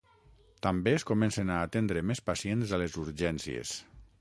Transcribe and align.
També 0.67 0.93
es 0.99 1.03
comencen 1.09 1.51
a 1.55 1.59
atendre 1.67 2.03
més 2.13 2.25
pacients 2.31 2.73
a 2.79 2.81
les 2.85 2.97
urgències. 3.07 3.79